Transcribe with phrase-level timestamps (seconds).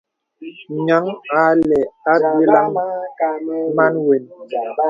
[0.85, 1.05] Nyaŋ
[1.39, 2.67] a lɛ̂ àbyə̀laŋ
[3.77, 4.23] màn wən.